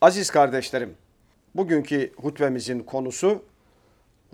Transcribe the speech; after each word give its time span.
Aziz 0.00 0.30
kardeşlerim, 0.30 0.96
bugünkü 1.54 2.12
hutbemizin 2.16 2.80
konusu 2.80 3.42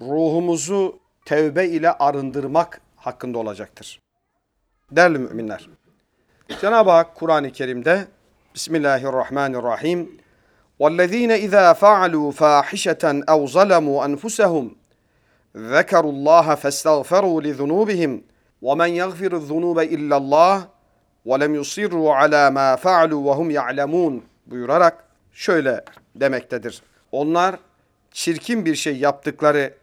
ruhumuzu 0.01 0.99
tevbe 1.25 1.67
ile 1.67 1.93
arındırmak 1.93 2.81
hakkında 2.97 3.39
olacaktır. 3.39 4.01
Değerli 4.91 5.19
müminler, 5.19 5.69
Cenab-ı 6.61 6.91
Hak 6.91 7.15
Kur'an-ı 7.15 7.53
Kerim'de 7.53 8.09
Bismillahirrahmanirrahim 8.55 10.21
وَالَّذ۪ينَ 10.81 11.33
اِذَا 11.47 11.75
فَعَلُوا 11.83 12.33
فَاحِشَةً 12.41 13.05
اَوْ 13.33 13.41
ظَلَمُوا 13.57 13.99
أَنْفُسَهُمْ 14.09 14.67
ذَكَرُوا 15.57 16.13
اللّٰهَ 16.17 16.47
فَاسْتَغْفَرُوا 16.63 17.43
لِذُنُوبِهِمْ 17.47 18.13
وَمَنْ 18.63 18.91
يَغْفِرُ 19.03 19.33
الذُّنُوبَ 19.43 19.79
اِلَّا 19.95 20.17
اللّٰهِ 20.23 20.57
وَلَمْ 21.29 21.53
يُصِرُّوا 21.61 22.15
عَلَى 22.15 22.51
مَا 22.51 22.77
فَعَلُوا 22.77 23.23
وَهُمْ 23.29 23.51
يَعْلَمُونَ 23.51 24.23
buyurarak 24.47 25.02
şöyle 25.34 25.84
demektedir. 26.16 26.82
Onlar 27.12 27.56
çirkin 28.12 28.66
bir 28.66 28.76
şey 28.76 28.98
yaptıkları 28.98 29.74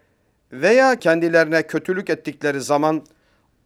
veya 0.51 0.95
kendilerine 0.95 1.67
kötülük 1.67 2.09
ettikleri 2.09 2.61
zaman 2.61 3.05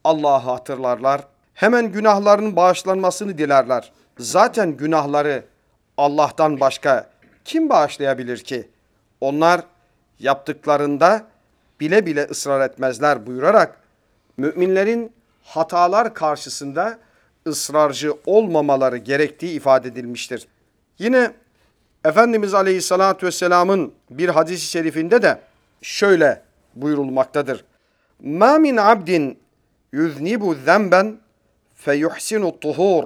Allah'ı 0.03 0.39
hatırlarlar. 0.39 1.21
Hemen 1.53 1.91
günahlarının 1.91 2.55
bağışlanmasını 2.55 3.37
dilerler. 3.37 3.91
Zaten 4.17 4.77
günahları 4.77 5.45
Allah'tan 5.97 6.59
başka 6.59 7.09
kim 7.45 7.69
bağışlayabilir 7.69 8.37
ki? 8.37 8.69
Onlar 9.21 9.61
yaptıklarında 10.19 11.25
bile 11.79 12.05
bile 12.05 12.23
ısrar 12.23 12.69
etmezler 12.69 13.25
buyurarak 13.25 13.77
müminlerin 14.37 15.13
hatalar 15.43 16.13
karşısında 16.13 16.99
ısrarcı 17.47 18.13
olmamaları 18.25 18.97
gerektiği 18.97 19.55
ifade 19.55 19.87
edilmiştir. 19.87 20.47
Yine 20.99 21.31
Efendimiz 22.05 22.53
Aleyhisselatü 22.53 23.25
Vesselam'ın 23.25 23.93
bir 24.09 24.29
hadis-i 24.29 24.65
şerifinde 24.65 25.21
de 25.21 25.39
şöyle 25.81 26.41
buyurulmaktadır. 26.75 27.65
Ma 28.19 28.57
min 28.57 28.77
abdin 28.77 29.39
yuznibu 29.91 30.55
zenben 30.55 31.17
feyuhsinu 31.75 32.59
tuhur 32.59 33.03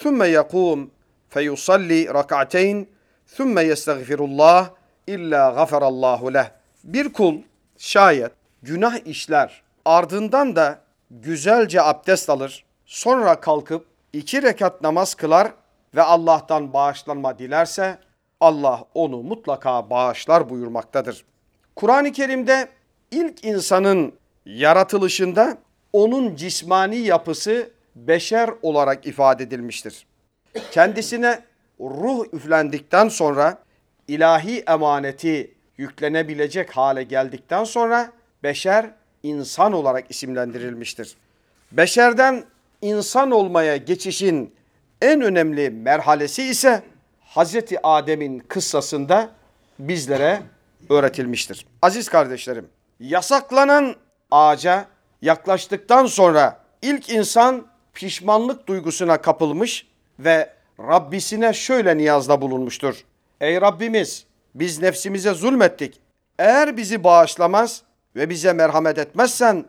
thumme 0.00 0.26
yakum 0.28 0.90
feyusalli 1.28 2.14
rak'ateyn 2.14 2.86
thumme 3.36 3.62
yestagfirullah 3.62 4.70
illa 5.06 5.50
gafarallahu 5.50 6.34
leh. 6.34 6.50
Bir 6.84 7.12
kul 7.12 7.34
şayet 7.78 8.32
günah 8.62 9.06
işler 9.06 9.62
ardından 9.84 10.56
da 10.56 10.78
güzelce 11.10 11.82
abdest 11.82 12.30
alır 12.30 12.64
sonra 12.86 13.40
kalkıp 13.40 13.86
iki 14.12 14.42
rekat 14.42 14.82
namaz 14.82 15.14
kılar 15.14 15.52
ve 15.94 16.02
Allah'tan 16.02 16.72
bağışlanma 16.72 17.38
dilerse 17.38 17.98
Allah 18.40 18.84
onu 18.94 19.22
mutlaka 19.22 19.90
bağışlar 19.90 20.50
buyurmaktadır. 20.50 21.24
Kur'an-ı 21.76 22.12
Kerim'de 22.12 22.68
ilk 23.10 23.44
insanın 23.44 24.12
yaratılışında 24.46 25.58
onun 25.92 26.36
cismani 26.36 26.96
yapısı 26.96 27.70
beşer 27.96 28.50
olarak 28.62 29.06
ifade 29.06 29.42
edilmiştir. 29.42 30.06
Kendisine 30.70 31.40
ruh 31.80 32.24
üflendikten 32.32 33.08
sonra 33.08 33.58
ilahi 34.08 34.64
emaneti 34.68 35.54
yüklenebilecek 35.78 36.76
hale 36.76 37.02
geldikten 37.02 37.64
sonra 37.64 38.12
beşer 38.42 38.90
insan 39.22 39.72
olarak 39.72 40.10
isimlendirilmiştir. 40.10 41.16
Beşerden 41.72 42.44
insan 42.82 43.30
olmaya 43.30 43.76
geçişin 43.76 44.54
en 45.02 45.20
önemli 45.20 45.70
merhalesi 45.70 46.42
ise 46.42 46.82
Hazreti 47.38 47.86
Adem'in 47.86 48.38
kıssasında 48.38 49.30
bizlere 49.78 50.42
öğretilmiştir. 50.90 51.66
Aziz 51.82 52.08
kardeşlerim, 52.08 52.68
yasaklanan 53.00 53.94
ağaca 54.30 54.86
yaklaştıktan 55.22 56.06
sonra 56.06 56.60
ilk 56.82 57.10
insan 57.10 57.66
pişmanlık 57.94 58.66
duygusuna 58.66 59.20
kapılmış 59.20 59.86
ve 60.18 60.52
Rabbisine 60.80 61.52
şöyle 61.52 61.96
niyazda 61.96 62.40
bulunmuştur. 62.40 63.04
Ey 63.40 63.60
Rabbimiz 63.60 64.26
biz 64.54 64.82
nefsimize 64.82 65.34
zulmettik. 65.34 66.00
Eğer 66.38 66.76
bizi 66.76 67.04
bağışlamaz 67.04 67.82
ve 68.16 68.30
bize 68.30 68.52
merhamet 68.52 68.98
etmezsen 68.98 69.64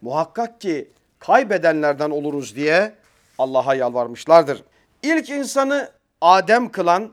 muhakkak 0.00 0.60
ki 0.60 0.90
kaybedenlerden 1.18 2.10
oluruz 2.10 2.56
diye 2.56 2.94
Allah'a 3.38 3.74
yalvarmışlardır. 3.74 4.62
İlk 5.02 5.30
insanı 5.30 5.95
Adem 6.20 6.72
kılan, 6.72 7.12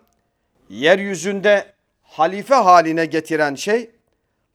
yeryüzünde 0.70 1.74
halife 2.04 2.56
haline 2.56 3.06
getiren 3.06 3.56
şey 3.56 3.92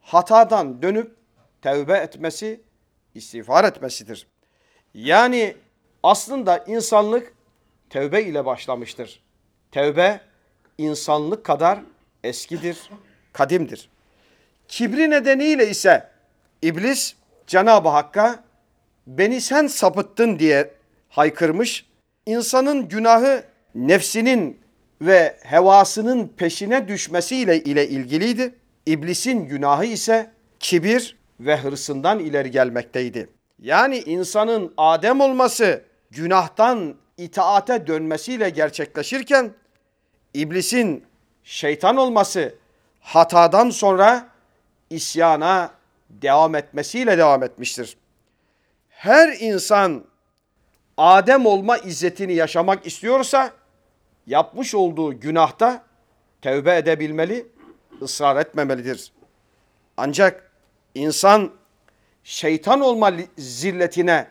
hatadan 0.01 0.83
dönüp 0.83 1.17
tevbe 1.63 1.97
etmesi, 1.97 2.61
istiğfar 3.15 3.65
etmesidir. 3.65 4.27
Yani 4.95 5.57
aslında 6.03 6.59
insanlık 6.59 7.35
tevbe 7.91 8.23
ile 8.23 8.45
başlamıştır. 8.45 9.23
Tevbe 9.71 10.21
insanlık 10.79 11.45
kadar 11.45 11.79
eskidir, 12.25 12.91
kadimdir. 13.33 13.91
Kibri 14.69 15.11
nedeniyle 15.11 15.71
ise 15.71 16.09
iblis 16.63 17.15
Cenab-ı 17.47 17.89
Hakk'a 17.89 18.45
beni 19.07 19.41
sen 19.41 19.67
sapıttın 19.67 20.39
diye 20.39 20.75
haykırmış. 21.09 21.87
İnsanın 22.27 22.89
günahı 22.89 23.45
nefsinin 23.79 24.61
ve 25.01 25.37
hevasının 25.43 26.29
peşine 26.37 26.89
düşmesiyle 26.89 27.63
ile 27.65 27.89
ilgiliydi. 27.89 28.55
İblisin 28.87 29.47
günahı 29.47 29.85
ise 29.85 30.31
kibir 30.61 31.17
ve 31.41 31.57
hırsından 31.57 32.19
ileri 32.19 32.51
gelmekteydi. 32.51 33.29
Yani 33.59 33.99
insanın 33.99 34.75
Adem 34.77 35.21
olması 35.21 35.83
günahtan 36.11 36.95
itaate 37.17 37.87
dönmesiyle 37.87 38.51
gerçekleşirken 38.51 39.51
iblisin 40.35 41.05
şeytan 41.45 41.97
olması 41.97 42.55
hatadan 43.01 43.71
sonra 43.71 44.29
isyana 44.91 45.71
devam 46.11 46.55
etmesiyle 46.55 47.19
devam 47.19 47.43
etmiştir. 47.43 47.97
Her 48.89 49.29
insan 49.41 50.05
Adem 50.97 51.47
olma 51.47 51.79
izzetini 51.79 52.35
yaşamak 52.35 52.87
istiyorsa 52.87 53.53
yapmış 54.29 54.75
olduğu 54.75 55.21
günahta 55.21 55.85
tevbe 56.43 56.77
edebilmeli, 56.77 57.47
ısrar 58.03 58.37
etmemelidir. 58.37 59.13
Ancak 59.97 60.51
insan 60.95 61.53
şeytan 62.25 62.81
olma 62.81 63.13
zilletine 63.39 64.27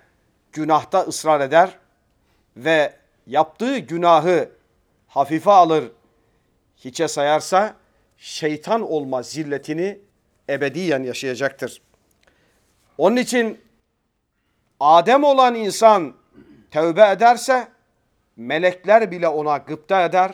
günahta 0.51 1.01
ısrar 1.01 1.41
eder 1.41 1.77
ve 2.57 2.93
yaptığı 3.27 3.77
günahı 3.77 4.49
hafife 5.07 5.51
alır, 5.51 5.91
hiçe 6.77 7.07
sayarsa 7.07 7.75
şeytan 8.17 8.81
olma 8.81 9.23
zilletini 9.23 9.99
ebediyen 10.49 11.03
yaşayacaktır. 11.03 11.81
Onun 12.97 13.15
için 13.15 13.61
Adem 14.79 15.23
olan 15.23 15.55
insan 15.55 16.13
tevbe 16.71 17.09
ederse 17.11 17.67
melekler 18.37 19.11
bile 19.11 19.27
ona 19.27 19.57
gıpta 19.57 20.05
eder. 20.05 20.33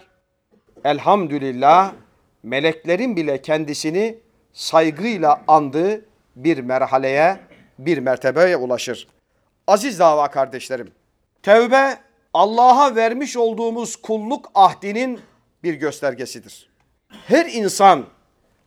Elhamdülillah 0.84 1.94
meleklerin 2.44 3.16
bile 3.16 3.42
kendisini 3.42 4.18
saygıyla 4.54 5.42
andığı 5.48 6.06
bir 6.36 6.58
merhaleye, 6.58 7.40
bir 7.80 7.98
mertebeye 7.98 8.58
ulaşır. 8.58 9.08
Aziz 9.68 10.00
dava 10.00 10.32
kardeşlerim, 10.32 10.92
tevbe 11.44 11.98
Allah'a 12.34 12.96
vermiş 12.96 13.38
olduğumuz 13.38 13.96
kulluk 13.96 14.52
ahdinin 14.56 15.20
bir 15.64 15.74
göstergesidir. 15.74 16.70
Her 17.28 17.46
insan 17.46 18.06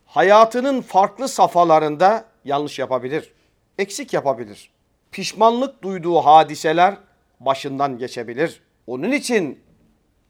hayatının 0.06 0.82
farklı 0.82 1.28
safhalarında 1.28 2.24
yanlış 2.44 2.78
yapabilir, 2.78 3.32
eksik 3.78 4.12
yapabilir. 4.12 4.70
Pişmanlık 5.12 5.82
duyduğu 5.82 6.16
hadiseler 6.16 6.94
başından 7.40 7.98
geçebilir. 7.98 8.62
Onun 8.86 9.12
için 9.12 9.60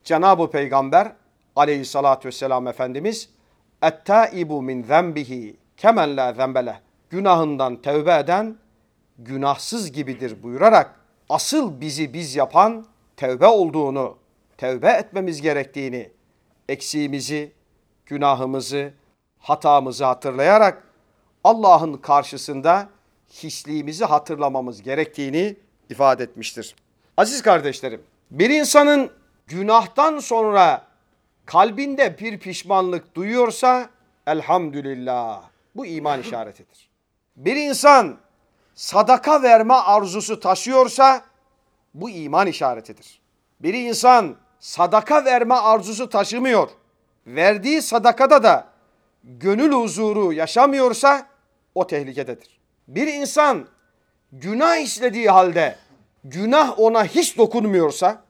Cenab-ı 0.04 0.50
Peygamber 0.50 1.12
aleyhissalatü 1.56 2.28
vesselam 2.28 2.66
Efendimiz 2.66 3.30
ettaibu 3.82 4.62
min 4.62 4.82
zembihi 4.82 5.56
kemen 5.76 6.16
la 6.16 6.32
zembele 6.32 6.80
günahından 7.10 7.76
tevbe 7.76 8.18
eden 8.18 8.56
günahsız 9.18 9.92
gibidir 9.92 10.42
buyurarak 10.42 11.00
asıl 11.28 11.80
bizi 11.80 12.12
biz 12.12 12.36
yapan 12.36 12.86
tevbe 13.16 13.46
olduğunu, 13.46 14.16
tevbe 14.56 14.88
etmemiz 14.88 15.42
gerektiğini, 15.42 16.10
eksiğimizi, 16.68 17.52
günahımızı, 18.06 18.92
hatamızı 19.38 20.04
hatırlayarak 20.04 20.82
Allah'ın 21.44 21.96
karşısında 21.96 22.88
hisliğimizi 23.32 24.04
hatırlamamız 24.04 24.82
gerektiğini 24.82 25.56
ifade 25.90 26.22
etmiştir. 26.22 26.76
Aziz 27.16 27.42
kardeşlerim, 27.42 28.02
bir 28.30 28.50
insanın 28.50 29.10
günahtan 29.46 30.18
sonra 30.18 30.86
kalbinde 31.46 32.18
bir 32.18 32.38
pişmanlık 32.38 33.14
duyuyorsa 33.14 33.90
elhamdülillah 34.26 35.42
bu 35.76 35.86
iman 35.86 36.20
işaretidir. 36.20 36.88
Bir 37.36 37.56
insan 37.56 38.16
sadaka 38.74 39.42
verme 39.42 39.74
arzusu 39.74 40.40
taşıyorsa 40.40 41.24
bu 41.94 42.10
iman 42.10 42.46
işaretidir. 42.46 43.20
Bir 43.60 43.74
insan 43.74 44.36
sadaka 44.60 45.24
verme 45.24 45.54
arzusu 45.54 46.08
taşımıyor. 46.08 46.68
Verdiği 47.26 47.82
sadakada 47.82 48.42
da 48.42 48.66
gönül 49.24 49.72
huzuru 49.72 50.32
yaşamıyorsa 50.32 51.26
o 51.74 51.86
tehlikededir. 51.86 52.60
Bir 52.88 53.06
insan 53.06 53.66
günah 54.32 54.76
işlediği 54.76 55.30
halde 55.30 55.76
günah 56.30 56.78
ona 56.78 57.04
hiç 57.04 57.38
dokunmuyorsa, 57.38 58.22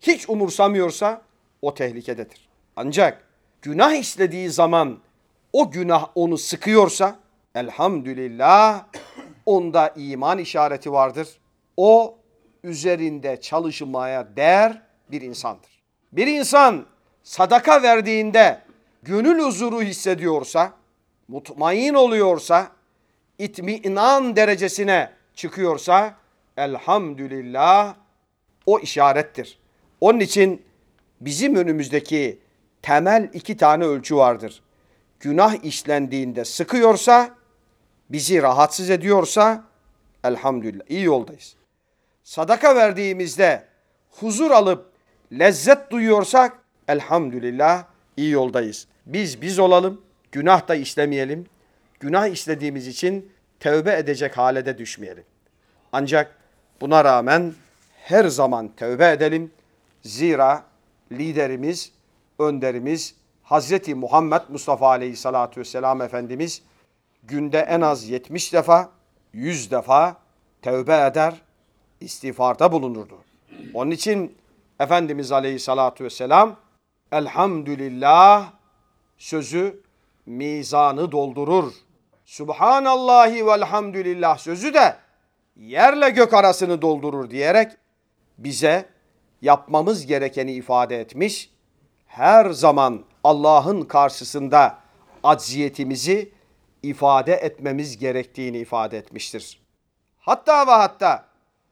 hiç 0.00 0.28
umursamıyorsa 0.28 1.22
o 1.62 1.74
tehlikededir. 1.74 2.48
Ancak 2.76 3.24
günah 3.62 3.92
işlediği 3.92 4.50
zaman 4.50 4.98
o 5.52 5.70
günah 5.70 6.08
onu 6.14 6.38
sıkıyorsa 6.38 7.16
elhamdülillah 7.54 8.84
onda 9.46 9.88
iman 9.96 10.38
işareti 10.38 10.92
vardır. 10.92 11.28
O 11.76 12.18
üzerinde 12.64 13.40
çalışmaya 13.40 14.36
değer 14.36 14.82
bir 15.10 15.20
insandır. 15.22 15.82
Bir 16.12 16.26
insan 16.26 16.86
sadaka 17.22 17.82
verdiğinde 17.82 18.60
gönül 19.02 19.38
huzuru 19.38 19.82
hissediyorsa, 19.82 20.72
mutmain 21.28 21.94
oluyorsa, 21.94 22.68
itminan 23.38 24.36
derecesine 24.36 25.10
çıkıyorsa 25.34 26.14
elhamdülillah 26.58 27.94
o 28.66 28.78
işarettir. 28.78 29.58
Onun 30.00 30.20
için 30.20 30.62
bizim 31.20 31.54
önümüzdeki 31.54 32.38
temel 32.82 33.30
iki 33.32 33.56
tane 33.56 33.84
ölçü 33.84 34.16
vardır. 34.16 34.62
Günah 35.20 35.64
işlendiğinde 35.64 36.44
sıkıyorsa, 36.44 37.30
bizi 38.10 38.42
rahatsız 38.42 38.90
ediyorsa 38.90 39.64
elhamdülillah 40.24 40.84
iyi 40.88 41.04
yoldayız. 41.04 41.56
Sadaka 42.22 42.76
verdiğimizde 42.76 43.64
huzur 44.10 44.50
alıp 44.50 44.92
lezzet 45.32 45.90
duyuyorsak 45.90 46.58
elhamdülillah 46.88 47.84
iyi 48.16 48.30
yoldayız. 48.30 48.86
Biz 49.06 49.42
biz 49.42 49.58
olalım, 49.58 50.00
günah 50.32 50.68
da 50.68 50.74
işlemeyelim. 50.74 51.46
Günah 52.00 52.26
işlediğimiz 52.26 52.86
için 52.86 53.32
tövbe 53.60 53.92
edecek 53.92 54.38
hale 54.38 54.66
de 54.66 54.78
düşmeyelim. 54.78 55.24
Ancak 55.92 56.37
buna 56.80 57.04
rağmen 57.04 57.54
her 58.04 58.24
zaman 58.24 58.68
tövbe 58.76 59.10
edelim. 59.10 59.52
Zira 60.02 60.64
liderimiz, 61.12 61.92
önderimiz 62.38 63.14
Hazreti 63.42 63.94
Muhammed 63.94 64.42
Mustafa 64.48 64.88
Aleyhisselatü 64.88 65.60
Vesselam 65.60 66.02
Efendimiz 66.02 66.62
günde 67.22 67.58
en 67.58 67.80
az 67.80 68.08
70 68.08 68.52
defa, 68.52 68.90
100 69.32 69.70
defa 69.70 70.16
tövbe 70.62 71.06
eder, 71.06 71.34
istiğfarda 72.00 72.72
bulunurdu. 72.72 73.18
Onun 73.74 73.90
için 73.90 74.36
Efendimiz 74.80 75.32
Aleyhisselatü 75.32 76.04
Vesselam 76.04 76.56
Elhamdülillah 77.12 78.52
sözü 79.18 79.82
mizanı 80.26 81.12
doldurur. 81.12 81.72
Subhanallahi 82.24 83.46
velhamdülillah 83.46 84.38
sözü 84.38 84.74
de 84.74 84.96
yerle 85.58 86.10
gök 86.10 86.34
arasını 86.34 86.82
doldurur 86.82 87.30
diyerek 87.30 87.72
bize 88.38 88.88
yapmamız 89.42 90.06
gerekeni 90.06 90.52
ifade 90.52 91.00
etmiş. 91.00 91.50
Her 92.06 92.50
zaman 92.50 93.04
Allah'ın 93.24 93.82
karşısında 93.82 94.78
acziyetimizi 95.22 96.32
ifade 96.82 97.32
etmemiz 97.32 97.98
gerektiğini 97.98 98.58
ifade 98.58 98.98
etmiştir. 98.98 99.60
Hatta 100.18 100.66
ve 100.66 100.70
hatta 100.70 101.24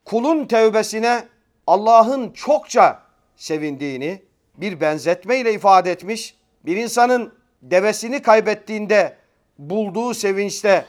kulun 0.05 0.45
tevbesine 0.47 1.25
Allah'ın 1.67 2.31
çokça 2.31 3.03
sevindiğini 3.37 4.23
bir 4.57 4.81
benzetmeyle 4.81 5.53
ifade 5.53 5.91
etmiş. 5.91 6.37
Bir 6.65 6.77
insanın 6.77 7.35
devesini 7.63 8.23
kaybettiğinde 8.23 9.17
bulduğu 9.59 10.15
sevinçte 10.15 10.87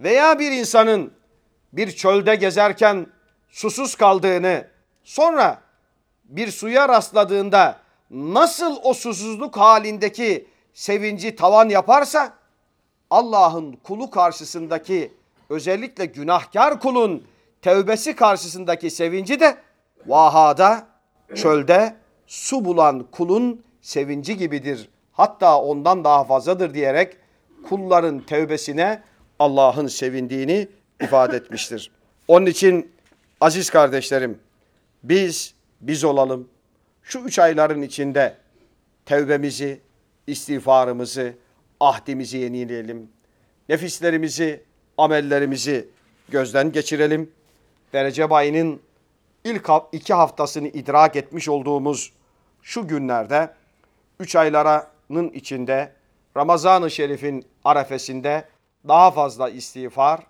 veya 0.00 0.38
bir 0.38 0.52
insanın 0.52 1.12
bir 1.72 1.90
çölde 1.90 2.34
gezerken 2.34 3.06
susuz 3.50 3.94
kaldığını 3.94 4.66
sonra 5.04 5.60
bir 6.24 6.50
suya 6.50 6.88
rastladığında 6.88 7.76
nasıl 8.10 8.76
o 8.82 8.94
susuzluk 8.94 9.56
halindeki 9.56 10.46
sevinci 10.74 11.36
tavan 11.36 11.68
yaparsa 11.68 12.32
Allah'ın 13.10 13.72
kulu 13.72 14.10
karşısındaki 14.10 15.12
özellikle 15.48 16.06
günahkar 16.06 16.80
kulun 16.80 17.24
tevbesi 17.62 18.16
karşısındaki 18.16 18.90
sevinci 18.90 19.40
de 19.40 19.56
vahada 20.06 20.86
çölde 21.34 21.96
su 22.26 22.64
bulan 22.64 23.06
kulun 23.12 23.62
sevinci 23.80 24.36
gibidir. 24.36 24.88
Hatta 25.12 25.60
ondan 25.60 26.04
daha 26.04 26.24
fazladır 26.24 26.74
diyerek 26.74 27.16
kulların 27.68 28.20
tevbesine 28.20 29.02
Allah'ın 29.38 29.86
sevindiğini 29.86 30.68
ifade 31.00 31.36
etmiştir. 31.36 31.90
Onun 32.28 32.46
için 32.46 32.92
aziz 33.40 33.70
kardeşlerim 33.70 34.38
biz 35.02 35.54
biz 35.80 36.04
olalım. 36.04 36.48
Şu 37.02 37.18
üç 37.18 37.38
ayların 37.38 37.82
içinde 37.82 38.36
tevbemizi, 39.06 39.80
istiğfarımızı, 40.26 41.34
ahdimizi 41.80 42.38
yenileyelim. 42.38 43.08
Nefislerimizi, 43.68 44.64
amellerimizi 44.98 45.88
gözden 46.28 46.72
geçirelim. 46.72 47.30
Ve 47.94 48.04
Recep 48.04 48.32
ayının 48.32 48.80
ilk 49.44 49.68
iki 49.92 50.14
haftasını 50.14 50.68
idrak 50.68 51.16
etmiş 51.16 51.48
olduğumuz 51.48 52.12
şu 52.62 52.88
günlerde 52.88 53.54
üç 54.20 54.36
aylarının 54.36 55.30
içinde 55.30 55.92
Ramazan-ı 56.36 56.90
Şerif'in 56.90 57.46
arefesinde 57.64 58.44
daha 58.88 59.10
fazla 59.10 59.48
istiğfar, 59.48 60.20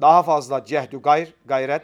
daha 0.00 0.22
fazla 0.22 0.64
cehdü 0.64 1.02
gayr, 1.02 1.34
gayret, 1.46 1.82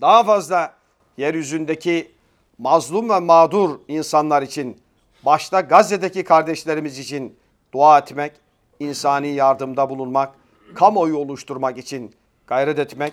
daha 0.00 0.24
fazla 0.24 0.74
yeryüzündeki 1.16 2.12
mazlum 2.58 3.10
ve 3.10 3.20
mağdur 3.20 3.78
insanlar 3.88 4.42
için, 4.42 4.80
başta 5.24 5.60
Gazze'deki 5.60 6.24
kardeşlerimiz 6.24 6.98
için 6.98 7.36
dua 7.72 7.98
etmek, 7.98 8.32
insani 8.80 9.28
yardımda 9.28 9.90
bulunmak, 9.90 10.34
kamuoyu 10.74 11.18
oluşturmak 11.18 11.78
için 11.78 12.14
gayret 12.46 12.78
etmek, 12.78 13.12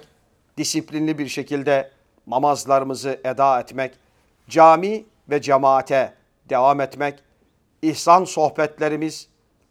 disiplinli 0.58 1.18
bir 1.18 1.28
şekilde 1.28 1.92
namazlarımızı 2.28 3.20
eda 3.24 3.60
etmek, 3.60 3.92
cami 4.50 5.06
ve 5.30 5.42
cemaate 5.42 6.14
devam 6.50 6.82
etmek, 6.82 7.20
ihsan 7.82 8.24
sohbetlerimiz, 8.24 9.28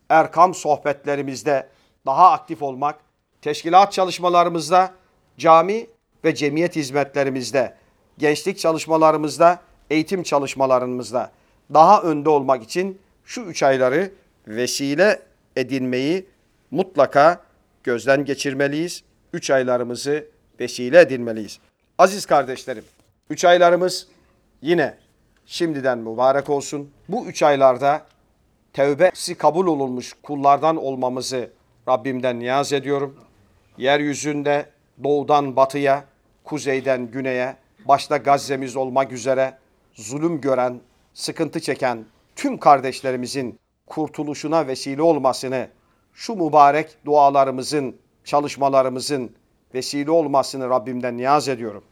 erkam 0.09 0.55
sohbetlerimizde 0.55 1.69
daha 2.07 2.31
aktif 2.31 2.63
olmak, 2.63 3.10
teşkilat 3.43 3.93
çalışmalarımızda, 3.93 4.95
cami 5.39 5.87
ve 6.25 6.35
cemiyet 6.35 6.77
hizmetlerimizde, 6.77 7.75
gençlik 8.19 8.59
çalışmalarımızda, 8.59 9.61
eğitim 9.91 10.23
çalışmalarımızda 10.23 11.31
daha 11.75 12.03
önde 12.03 12.29
olmak 12.29 12.63
için 12.63 12.99
şu 13.25 13.41
üç 13.41 13.63
ayları 13.63 14.13
vesile 14.47 15.23
edinmeyi 15.57 16.27
mutlaka 16.71 17.41
gözden 17.85 18.25
geçirmeliyiz. 18.25 19.03
Üç 19.33 19.51
aylarımızı 19.51 20.27
vesile 20.61 21.01
edinmeliyiz. 21.01 21.59
Aziz 21.99 22.27
kardeşlerim, 22.27 22.85
üç 23.31 23.45
aylarımız 23.45 24.09
yine 24.63 24.95
şimdiden 25.47 25.99
mübarek 25.99 26.51
olsun. 26.51 26.91
Bu 27.09 27.27
üç 27.27 27.43
aylarda 27.43 28.07
tevbesi 28.73 29.35
kabul 29.35 29.67
olunmuş 29.67 30.13
kullardan 30.23 30.77
olmamızı 30.77 31.51
Rabbimden 31.89 32.39
niyaz 32.39 32.73
ediyorum. 32.73 33.17
Yeryüzünde 33.81 34.67
doğudan 35.05 35.57
batıya, 35.57 36.05
kuzeyden 36.45 37.11
güneye, 37.11 37.57
başta 37.89 38.17
Gazze'miz 38.17 38.77
olmak 38.77 39.13
üzere 39.13 39.59
zulüm 39.95 40.41
gören, 40.41 40.81
sıkıntı 41.15 41.61
çeken 41.61 42.05
tüm 42.37 42.59
kardeşlerimizin 42.59 43.59
kurtuluşuna 43.87 44.67
vesile 44.67 45.03
olmasını, 45.03 45.69
şu 46.15 46.35
mübarek 46.35 46.97
dualarımızın, 47.05 47.97
çalışmalarımızın 48.25 49.33
vesile 49.75 50.11
olmasını 50.11 50.69
Rabbimden 50.69 51.17
niyaz 51.17 51.49
ediyorum. 51.49 51.85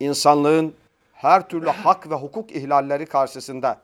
İnsanlığın 0.00 0.74
her 1.12 1.48
türlü 1.48 1.68
hak 1.68 2.10
ve 2.10 2.14
hukuk 2.14 2.52
ihlalleri 2.52 3.06
karşısında 3.06 3.80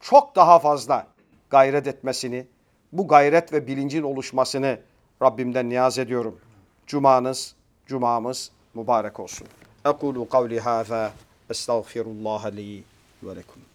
çok 0.00 0.36
daha 0.36 0.58
fazla 0.58 1.06
gayret 1.50 1.86
etmesini, 1.86 2.46
bu 2.92 3.08
gayret 3.08 3.52
ve 3.52 3.66
bilincin 3.66 4.02
oluşmasını 4.02 4.78
Rabbimden 5.22 5.68
niyaz 5.68 5.98
ediyorum. 5.98 6.40
Cumanız, 6.86 7.54
cumamız 7.86 8.50
mübarek 8.74 9.20
olsun. 9.20 9.46
Ekulu 9.84 10.28
kavli 10.28 10.60
hâzâ, 10.60 11.12
estağfirullah 11.50 12.56
li 12.56 12.84
ve 13.22 13.36
lekum. 13.36 13.62